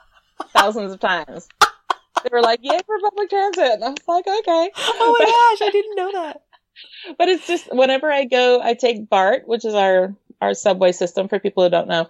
[0.53, 1.49] thousands of times.
[2.29, 5.67] They were like, "Yay for public transit!" And I was like, "Okay." Oh my gosh,
[5.67, 6.41] I didn't know that.
[7.17, 11.27] but it's just whenever I go, I take BART, which is our our subway system
[11.27, 12.07] for people who don't know,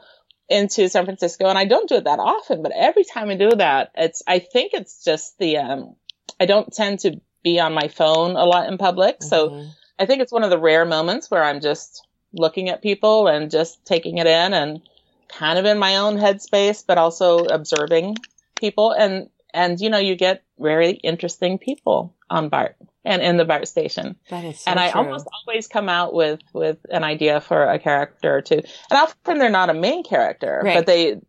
[0.50, 3.50] into San Francisco, and I don't do it that often, but every time I do
[3.52, 5.96] that, it's I think it's just the um
[6.40, 9.72] I don't tend to be on my phone a lot in public, so Mhm.
[10.00, 13.50] I think it's one of the rare moments where I'm just looking at people and
[13.50, 14.82] just taking it in and
[15.30, 18.16] kind of in my own headspace, but also observing
[18.56, 23.46] people and and you know you get very interesting people on BART and in the
[23.46, 24.16] BART station.
[24.30, 25.02] That is so and I true.
[25.02, 28.62] almost always come out with with an idea for a character or two.
[28.90, 30.76] And often they're not a main character, Right.
[30.78, 31.20] but they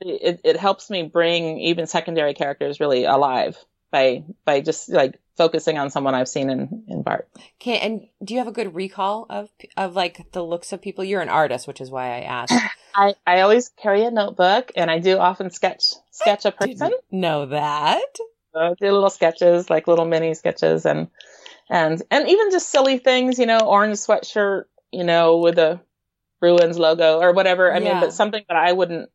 [0.00, 3.56] it, it helps me bring even secondary characters really alive
[3.90, 7.28] by by just like focusing on someone I've seen in in BART.
[7.60, 11.04] Okay, and do you have a good recall of of like the looks of people?
[11.04, 12.52] You're an artist, which is why I asked.
[12.96, 16.92] I, I always carry a notebook and I do often sketch sketch a person.
[17.10, 18.16] Know that.
[18.54, 21.08] So do little sketches, like little mini sketches and
[21.68, 25.78] and and even just silly things, you know, orange sweatshirt, you know, with a
[26.40, 27.72] Bruins logo or whatever.
[27.72, 27.92] I Yeah.
[27.92, 29.10] mean, but something that I wouldn't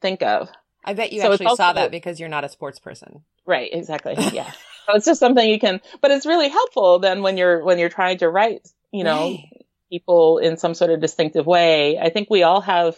[0.00, 0.48] think of.
[0.84, 3.24] I bet you So actually saw that because you're not a sports person.
[3.44, 4.14] Right, exactly.
[4.32, 4.52] Yeah.
[4.86, 7.88] so it's just something you can but it's really helpful then when you're when you're
[7.88, 9.63] trying to write, you know, Right.
[9.94, 11.98] People in some sort of distinctive way.
[11.98, 12.96] I think we all have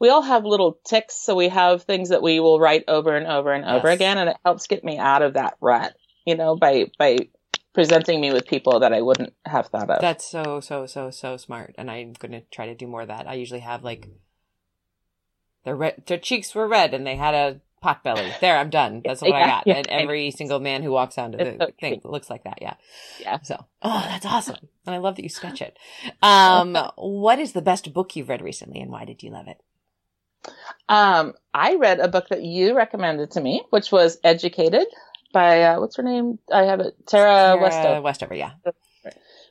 [0.00, 3.26] we all have little ticks, so we have things that we will write over and
[3.28, 3.94] over and over Yes.
[3.94, 5.94] again, and it helps get me out of that rut,
[6.26, 7.18] you know, by by
[7.72, 10.00] presenting me with people that I wouldn't have thought of.
[10.00, 13.28] That's so so so so smart, and I'm gonna try to do more of that.
[13.28, 14.08] I usually have like
[15.64, 18.32] their red, their cheeks were red, and they had a pot belly.
[18.40, 19.02] There, I'm done.
[19.04, 19.66] That's what I got.
[19.66, 19.74] yeah.
[19.74, 22.58] and every single man who walks onto the so thing looks like that.
[22.62, 22.74] Yeah.
[23.20, 23.40] Yeah.
[23.42, 25.76] So, oh, that's awesome, and I love that you sketch it.
[26.22, 29.60] Um, what is the best book you've read recently, and why did you love it?
[30.88, 34.86] Um, I read a book that you recommended to me, which was Educated
[35.32, 36.38] by uh, what's her name?
[36.50, 38.00] I have it, Tara, Tara Westover.
[38.00, 38.52] Westover, yeah.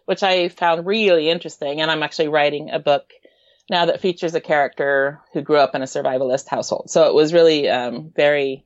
[0.05, 1.81] which I found really interesting.
[1.81, 3.13] And I'm actually writing a book
[3.69, 6.89] now that features a character who grew up in a survivalist household.
[6.89, 8.65] So it was really um, very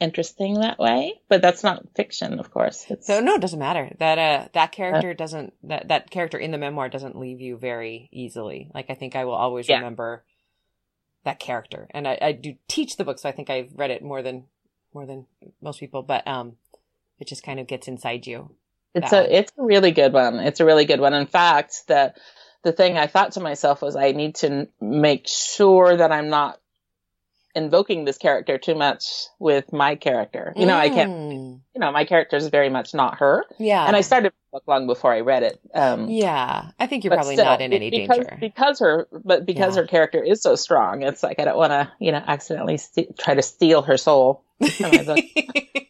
[0.00, 1.20] interesting that way.
[1.28, 2.86] But that's not fiction, of course.
[2.88, 3.94] It's, So no, it doesn't matter.
[3.98, 8.08] That uh that character doesn't that that character in the memoir doesn't leave you very
[8.12, 8.68] easily.
[8.74, 9.76] Like I think I will always Yeah.
[9.76, 10.24] remember
[11.24, 11.86] that character.
[11.92, 14.44] And I, I do teach the book, so I think I've read it more than
[14.92, 15.26] more than
[15.60, 16.56] most people, but um
[17.20, 18.50] it just kind of gets inside you.
[18.94, 19.30] it's a one.
[19.30, 20.40] it's a really good one.
[20.40, 21.14] It's a really good one.
[21.14, 22.12] In fact, the
[22.64, 26.58] the thing I thought to myself was I need to make sure that I'm not
[27.54, 29.04] invoking this character too much
[29.38, 30.54] with my character.
[30.56, 31.10] You know, I can't.
[31.10, 31.60] Mm.
[31.74, 33.44] You know, my character is very much not her.
[33.58, 33.86] Yeah.
[33.86, 35.60] And I started the book long before I read it.
[35.74, 36.70] Um, Yeah.
[36.78, 38.38] I think you're probably still, not in any because, danger.
[38.40, 39.82] because her but because Yeah.
[39.82, 43.18] her character is so strong it's like i don't want to you know accidentally st-
[43.18, 44.44] try to steal her soul
[44.78, 45.18] from my book.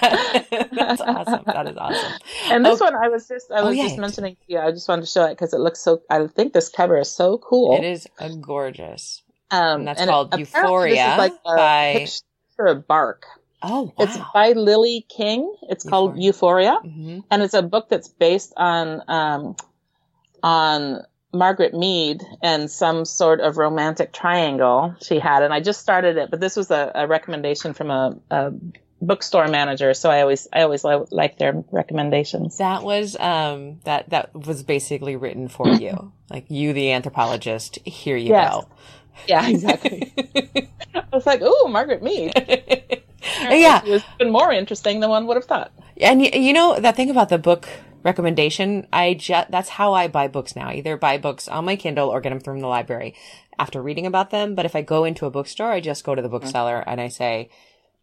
[0.00, 1.42] That- that's awesome.
[1.46, 2.12] That is awesome.
[2.50, 2.84] and this Oh.
[2.84, 3.84] one i was just i Oh, was yeah.
[3.84, 6.26] just mentioning to you i just wanted to show it because it looks so i
[6.26, 9.22] think this cover is so cool It is a gorgeous.
[9.50, 13.24] um and that's it- called Euphoria like a by- picture of bark
[13.66, 13.92] Oh, wow.
[14.04, 19.02] it's by lily king it's called euphoria hmm and it's a book that's based on
[19.08, 19.56] um,
[20.42, 21.00] on
[21.32, 25.42] Margaret Mead and some sort of romantic triangle she had.
[25.42, 28.52] And I just started it, but this was a, a recommendation from a, a
[29.06, 32.58] bookstore manager, so I always I always li- like their recommendations.
[32.58, 36.12] That was um that that was basically written for you.
[36.30, 38.50] Like you the anthropologist, here you Yes.
[38.54, 38.66] go.
[39.28, 40.10] Yeah, exactly.
[40.94, 42.32] I was like, "Ooh, Margaret Mead."
[43.40, 43.82] yeah.
[43.84, 45.70] It was even more interesting than one would have thought.
[46.00, 47.68] And y- you know that thing about the book
[48.02, 50.70] recommendation, I just that's how I buy books now.
[50.70, 53.14] Either buy books on my Kindle or get them from the library
[53.58, 54.54] after reading about them.
[54.54, 57.08] But if I go into a bookstore, I just go to the bookseller and I
[57.08, 57.50] say,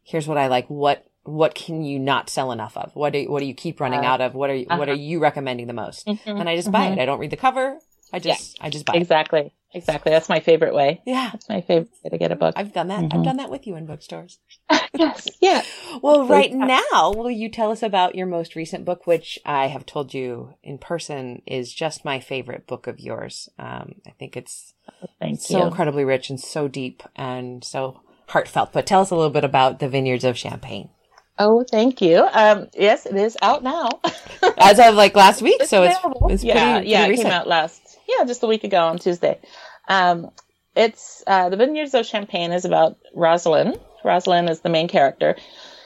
[0.03, 0.67] "Here's what I like.
[0.69, 2.95] What what can you not sell enough of?
[2.95, 4.33] What do what do you keep running Uh, out of?
[4.33, 4.91] What are you, what uh-huh.
[4.91, 6.93] are you recommending the most?" Mhm, And I just buy mhm.
[6.93, 6.99] it.
[6.99, 7.77] I don't read the cover.
[8.13, 9.01] I just I just buy it.
[9.01, 10.11] Exactly, exactly.
[10.11, 11.01] That's my favorite way.
[11.05, 11.29] Yeah.
[11.31, 12.55] That's my favorite way to get a book.
[12.57, 13.03] I've done that.
[13.05, 13.23] I've Mhm.
[13.23, 14.39] done that with you in bookstores.
[14.93, 15.61] yes, yeah.
[16.01, 19.85] Well, right now, will you tell us about your most recent book, which I have
[19.85, 23.47] told you in person is just my favorite book of yours.
[23.59, 24.73] Um, I think it's
[25.19, 25.63] Thank so you.
[25.65, 28.73] incredibly rich and so deep and so heartfelt.
[28.73, 30.89] But tell us a little bit about the Vineyards of Champagne.
[31.37, 32.27] Oh, thank you.
[32.31, 33.89] Um, yes, it is out now.
[34.57, 36.27] As of like last week, so it's, available.
[36.29, 37.05] it's yeah, pretty, yeah.
[37.05, 39.39] pretty It came out last, yeah, just a week ago on Tuesday.
[39.87, 40.29] Um,
[40.75, 43.79] it's uh, the Vineyards of Champagne is about Rosalind.
[44.03, 45.35] Rosalind is the main character,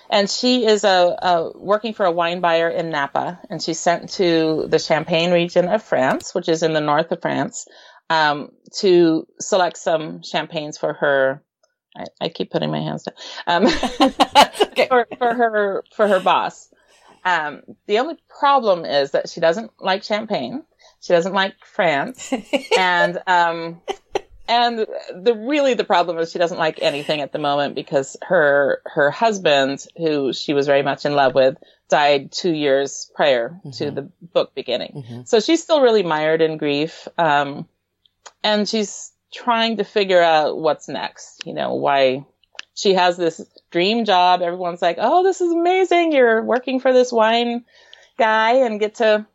[0.10, 4.10] and she is a, a working for a wine buyer in Napa, and she's sent
[4.14, 7.66] to the Champagne region of France, which is in the north of France,
[8.10, 11.42] um, to select some champagnes for her.
[11.96, 13.16] I, I keep putting my hands down.
[13.48, 13.66] Um,
[14.62, 14.88] okay.
[14.88, 16.70] for, for her for her boss.
[17.24, 20.64] Um, the only problem is that she doesn't like champagne.
[21.02, 22.32] She doesn't like France,
[22.78, 23.82] and um,
[24.48, 28.82] and the really the problem is she doesn't like anything at the moment because her
[28.86, 31.58] her husband, who she was very much in love with,
[31.90, 33.96] died two years prior to Mhm.
[33.96, 35.04] the book beginning.
[35.08, 35.28] Mhm.
[35.28, 37.08] So she's still really mired in grief.
[37.18, 37.68] Um,
[38.44, 41.46] and she's trying to figure out what's next.
[41.46, 42.26] You know, why
[42.74, 44.42] she has this dream job.
[44.42, 46.12] Everyone's like, "Oh, this is amazing!
[46.12, 47.66] You're working for this wine
[48.18, 49.26] guy and get to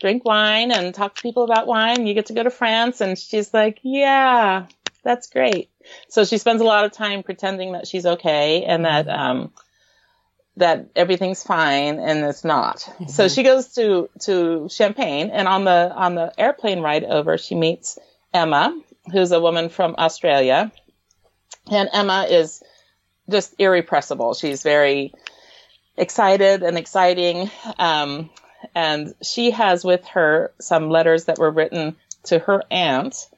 [0.00, 2.06] drink wine and talk to people about wine.
[2.06, 4.66] You get to go to France." And she's like, "Yeah,
[5.02, 5.70] that's great."
[6.08, 9.52] So she spends a lot of time pretending that she's okay and that um,
[10.56, 12.78] that everything's fine and it's not.
[12.78, 13.06] Mm-hmm.
[13.08, 17.54] So she goes to to Champagne and on the on the airplane ride over she
[17.54, 17.98] meets
[18.32, 18.78] Emma,
[19.10, 20.72] who's a woman from Australia.
[21.70, 22.62] And Emma is
[23.28, 24.34] just irrepressible.
[24.34, 25.12] She's very
[25.96, 27.50] excited and exciting.
[27.78, 28.30] Um,
[28.74, 33.28] and she has with her some letters that were written to her aunt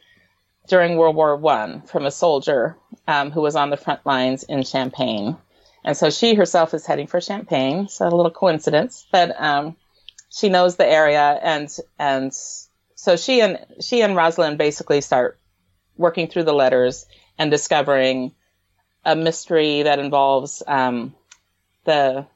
[0.68, 4.62] during World War One from a soldier um, who was on the front lines in
[4.62, 5.36] Champagne.
[5.84, 7.88] And so she herself is heading for Champagne.
[7.88, 9.76] So a little coincidence, but um,
[10.30, 12.32] she knows the area, and and
[12.94, 15.38] so she and she and Rosalind basically start
[15.96, 17.06] working through the letters
[17.38, 18.32] and discovering
[19.04, 21.14] a mystery that involves um,
[21.84, 22.26] the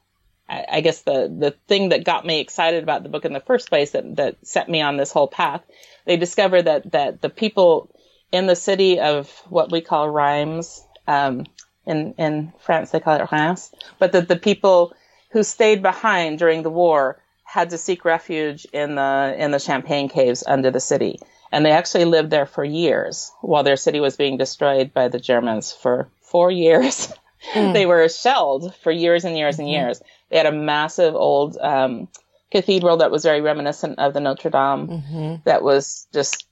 [0.49, 3.69] I guess the the thing that got me excited about the book in the first
[3.69, 5.63] place that that set me on this whole path.
[6.05, 7.91] They discover that that the people
[8.31, 11.47] in the city of what we call Reims, um,
[11.85, 14.95] in in France they call it Reims, but that the people
[15.31, 20.09] who stayed behind during the war had to seek refuge in the in the Champagne
[20.09, 21.19] caves under the city,
[21.53, 25.21] and they actually lived there for years while their city was being destroyed by the
[25.21, 27.13] Germans for four years.
[27.53, 27.75] Mm.
[27.75, 29.63] they were shelled for years and years mm-hmm.
[29.63, 30.03] and years.
[30.31, 32.09] They had a massive old um,
[32.51, 35.35] cathedral that was very reminiscent of the Notre Dame mm-hmm.
[35.45, 36.47] that was just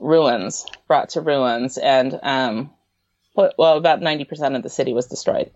[0.00, 2.70] ruins, brought to ruins, and um,
[3.34, 5.50] well, about 90% of the city was destroyed.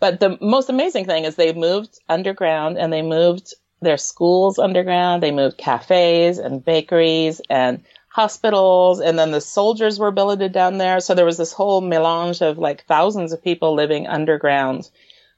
[0.00, 5.22] But the most amazing thing is they moved underground and they moved their schools underground.
[5.22, 9.00] They moved cafes and bakeries and hospitals.
[9.00, 11.00] And then the soldiers were billeted down there.
[11.00, 14.88] So there was this whole melange of like thousands of people living underground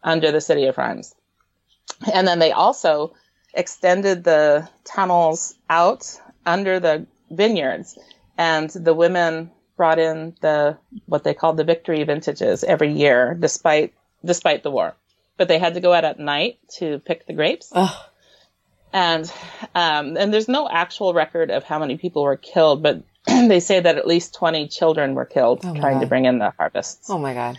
[0.03, 1.15] under the city of Reims.
[2.13, 3.15] And then they also
[3.55, 7.97] extended the tunnels out under the vineyards
[8.37, 13.95] and the women brought in the what they called the victory vintages every year, despite
[14.25, 14.95] despite the war.
[15.37, 17.73] But they had to go out at night to pick the grapes.
[18.95, 19.31] And
[19.75, 23.81] um, and there's no actual record of how many people were killed, but they say
[23.81, 26.01] that at least 20 children were killed oh trying god.
[26.01, 27.11] to bring in the harvests.
[27.11, 27.59] Oh my god!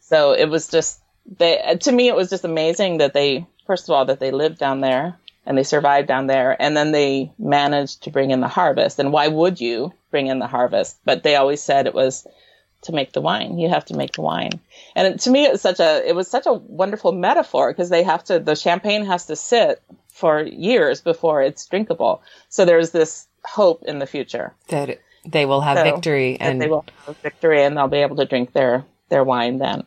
[0.00, 1.00] So it was just
[1.38, 4.58] they to me it was just amazing that they first of all that they lived
[4.58, 8.48] down there and they survived down there and then they managed to bring in the
[8.48, 8.98] harvest.
[8.98, 10.98] And why would you bring in the harvest?
[11.06, 12.26] But they always said it was
[12.82, 13.58] to make the wine.
[13.58, 14.60] You have to make the wine.
[14.94, 17.88] And it, to me, it was such a, it was such a wonderful metaphor because
[17.88, 19.82] they have to, the champagne has to sit
[20.14, 22.22] for years before it's drinkable.
[22.48, 26.68] So there's this hope in the future that they will have so, victory and they
[26.68, 29.82] will have victory and they'll be able to drink their, their wine then.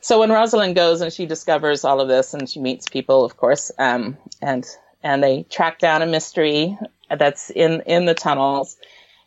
[0.00, 3.36] So when Rosalind goes and she discovers all of this and she meets people, of
[3.36, 4.64] course, um, and
[5.02, 6.78] and they track down a mystery
[7.10, 8.76] that's in in the tunnels.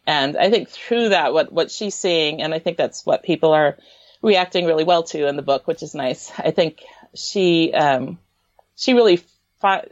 [0.08, 3.52] And I think through that, what what she's seeing, and I think that's what people
[3.52, 3.78] are
[4.22, 6.32] reacting really well to in the book, which is nice.
[6.38, 6.82] I think
[7.14, 8.20] she um,
[8.76, 9.22] she really
[9.62, 9.88] fi-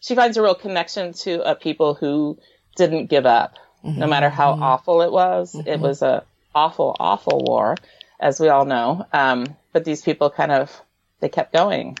[0.00, 2.38] she finds a real connection to a people who
[2.76, 3.98] didn't give up, mm-hmm.
[3.98, 4.62] no matter how mm-hmm.
[4.62, 5.52] awful it was.
[5.52, 5.68] Mm-hmm.
[5.68, 7.76] It was a awful, awful war,
[8.20, 9.06] as we all know.
[9.12, 10.80] Um, but these people kind of
[11.20, 11.98] they kept going,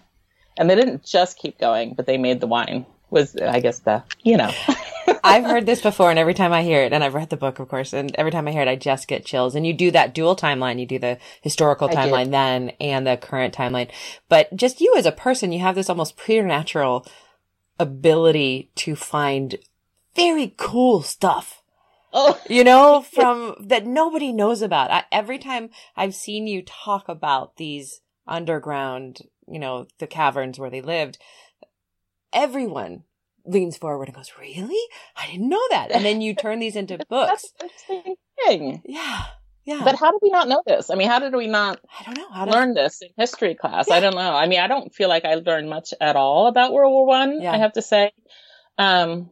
[0.56, 4.02] and they didn't just keep going, but they made the wine was I guess the
[4.22, 4.52] you know.
[5.24, 7.58] I've heard this before, and every time I hear it, and I've read the book,
[7.58, 9.54] of course, and every time I hear it, I just get chills.
[9.54, 10.78] And you do that dual timeline.
[10.78, 13.88] You do the historical timeline then and the current timeline.
[14.28, 17.06] But just you as a person, you have this almost preternatural
[17.78, 19.56] ability to find
[20.14, 21.62] very cool stuff.
[22.12, 22.40] Oh.
[22.48, 24.90] you know, from that nobody knows about.
[24.90, 30.70] I, every time I've seen you talk about these underground, you know, the caverns where
[30.70, 31.18] they lived,
[32.32, 33.04] everyone
[33.44, 34.80] leans forward and goes, "Really?
[35.16, 37.52] I didn't know that." And then you turn these into books.
[37.60, 38.82] That's the thing.
[38.84, 39.24] Yeah.
[39.68, 39.82] Yeah.
[39.84, 40.88] But how did we not know this?
[40.88, 42.30] I mean, how did we not I don't know.
[42.32, 42.54] How did...
[42.54, 43.88] learn this in history class?
[43.88, 43.96] Yeah.
[43.96, 44.34] I don't know.
[44.34, 47.42] I mean, I don't feel like I learned much at all about World War One,
[47.42, 47.52] yeah.
[47.52, 48.12] I have to say.
[48.78, 49.28] Um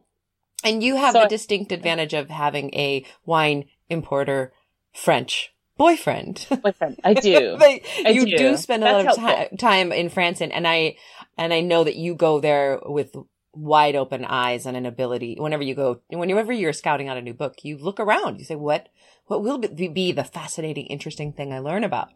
[0.63, 4.53] and you have so the distinct advantage of having a wine importer
[4.93, 6.45] French boyfriend.
[6.63, 6.99] Boyfriend.
[7.03, 7.57] I do.
[7.59, 8.37] I you do.
[8.37, 8.57] do.
[8.57, 10.97] spend a That's lot of t- time in France and, and I
[11.35, 13.15] and I know that you go there with
[13.53, 15.37] wide open eyes and an ability.
[15.39, 18.37] Whenever you go, whenever you're scouting out a new book, you look around.
[18.37, 18.89] You say, "What?
[19.27, 22.09] What will be the fascinating, interesting thing I learn about?"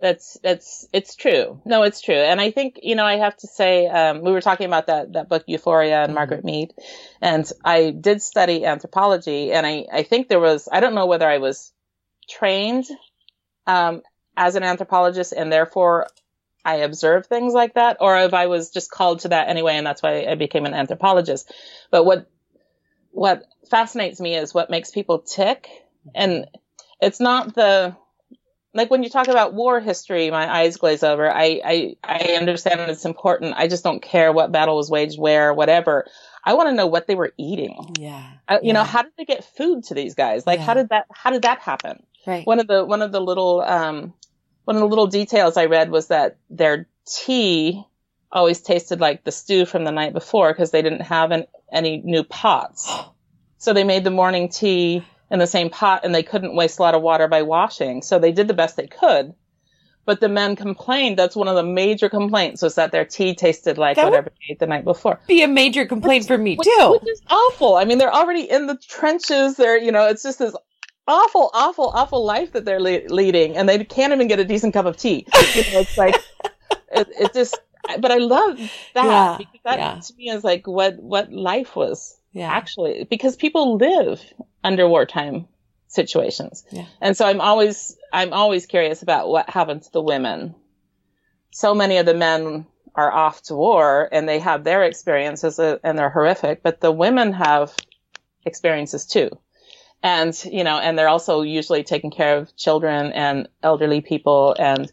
[0.00, 1.60] That's that's it's true.
[1.64, 2.14] No, it's true.
[2.14, 5.14] And I think you know I have to say um, we were talking about that
[5.14, 6.14] that book Euphoria and mm-hmm.
[6.14, 6.72] Margaret Mead,
[7.20, 11.28] and I did study anthropology, and I I think there was I don't know whether
[11.28, 11.72] I was
[12.28, 12.86] trained
[13.66, 14.02] um,
[14.36, 16.06] as an anthropologist and therefore
[16.64, 19.86] I observe things like that, or if I was just called to that anyway, and
[19.86, 21.52] that's why I became an anthropologist.
[21.90, 22.30] But what
[23.10, 25.68] what fascinates me is what makes people tick,
[26.14, 26.46] and
[27.00, 27.96] it's not the
[28.74, 31.30] like when you talk about war history, my eyes glaze over.
[31.30, 33.54] I I, I understand it's important.
[33.56, 36.06] I just don't care what battle was waged where, whatever.
[36.44, 37.94] I want to know what they were eating.
[37.98, 38.24] Yeah.
[38.46, 38.72] I, you yeah.
[38.74, 40.46] know, how did they get food to these guys?
[40.46, 40.66] Like, Yeah.
[40.66, 42.02] how did that how did that happen?
[42.26, 42.46] Right.
[42.46, 44.12] one of the one of the little um
[44.64, 47.82] one of the little details I read was that their tea
[48.30, 51.98] always tasted like the stew from the night before because they didn't have an, any
[51.98, 52.90] new pots.
[53.60, 56.82] So they made the morning tea in the same pot and they couldn't waste a
[56.82, 58.02] lot of water by washing.
[58.02, 59.34] So they did the best they could.
[60.04, 61.18] But the men complained.
[61.18, 64.52] That's one of the major complaints was that their tea tasted like That whatever they
[64.52, 65.20] ate the night before.
[65.26, 66.98] Be a major complaint for me Which, too.
[66.98, 67.76] which is awful.
[67.76, 69.56] I mean, they're already in the trenches.
[69.56, 70.56] They're, you know, it's just this
[71.06, 74.72] awful, awful, awful life that they're le- leading, and they can't even get a decent
[74.72, 75.26] cup of tea.
[75.54, 76.14] You know, it's like,
[76.92, 77.58] it, it just.
[78.00, 78.58] But I love
[78.94, 80.00] that Yeah, because that yeah.
[80.00, 82.50] to me is like what what life was yeah.
[82.50, 84.22] actually because people live
[84.64, 85.46] under wartime
[85.86, 86.84] situations, Yeah.
[87.00, 90.54] and so I'm always I'm always curious about what happened to the women.
[91.50, 95.78] So many of the men are off to war and they have their experiences uh,
[95.84, 97.74] and they're horrific, but the women have
[98.44, 99.30] experiences too.
[100.02, 104.90] And, you know, and they're also usually taking care of children and elderly people and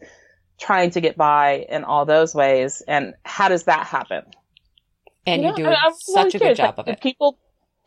[0.59, 2.81] trying to get by in all those ways.
[2.87, 4.23] And how does that happen?
[5.27, 7.01] and You you're know, doing I- I'm such really a good job like, of it.
[7.01, 7.37] people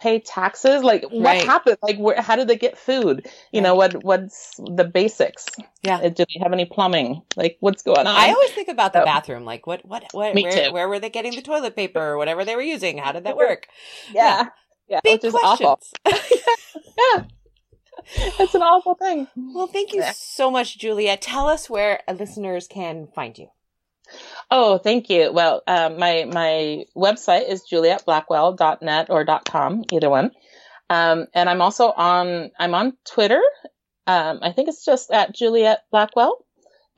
[0.00, 0.82] pay taxes?
[0.82, 1.44] Like what Right.
[1.44, 1.78] happened?
[1.82, 3.26] Like where, how did they get food?
[3.52, 5.46] You know, what, what's the basics?
[5.82, 5.96] Yeah.
[5.98, 7.22] Uh, Do they have any plumbing?
[7.36, 8.06] Like what's going on?
[8.06, 10.72] I always think about the So- bathroom, like what, what, what, Me where, too.
[10.72, 12.98] where were they getting the toilet paper or whatever they were using?
[12.98, 13.66] How did that work?
[14.14, 14.48] yeah.
[14.88, 15.00] Yeah.
[15.04, 15.92] Big which is questions.
[16.04, 16.12] awful.
[16.98, 17.24] Yeah.
[18.40, 19.28] It's an awful thing.
[19.36, 21.20] Well, thank you so much, Juliet.
[21.20, 23.48] Tell us where listeners can find you.
[24.50, 25.30] Oh, thank you.
[25.32, 30.30] Well, um, my my website is julietblackwell.net or .com, either one.
[30.90, 33.40] Um, and I'm also on I'm on Twitter.
[34.06, 36.44] Um, I think it's just at Juliet Blackwell,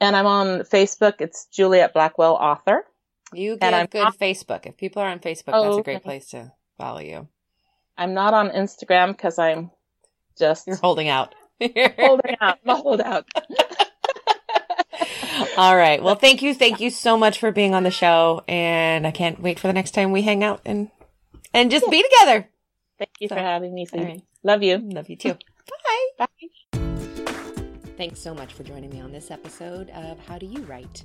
[0.01, 1.15] and I'm on Facebook.
[1.21, 2.85] It's Juliet Blackwell Author.
[3.33, 4.67] You And I'm good not- Facebook.
[4.67, 6.05] If people are on Facebook, Oh, that's a great okay.
[6.05, 7.27] place to follow you.
[7.99, 9.71] I'm not on Instagram because I'm
[10.39, 11.35] just You're holding out.
[11.61, 12.59] holding out.
[12.65, 13.27] I'm a holdout.
[15.57, 16.03] All right.
[16.03, 16.55] Well, thank you.
[16.55, 18.43] Thank you so much for being on the show.
[18.49, 20.91] And I can't wait for the next time we hang out and
[21.55, 22.49] and just be together.
[22.99, 23.87] Thank you So, for having me.
[23.87, 24.05] Phoebe.
[24.05, 24.23] right.
[24.43, 24.79] Love you.
[24.79, 25.35] Love you too.
[26.15, 26.27] Bye.
[26.27, 26.81] Bye.
[27.97, 31.05] Thanks so much for joining me on this episode of How Do You Write?